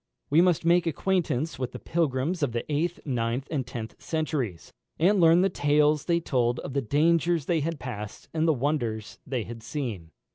[0.31, 5.21] We must make acquaintance with the pilgrims of the eighth, ninth, and tenth centuries, and
[5.21, 9.43] learn the tales they told of the dangers they had passed and the wonders they
[9.43, 10.09] had seen.